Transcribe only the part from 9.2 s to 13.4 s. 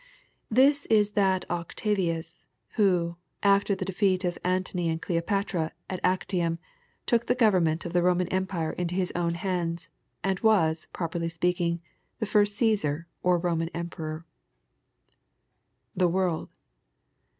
hands, and was, properly speaking, the first Caesar, or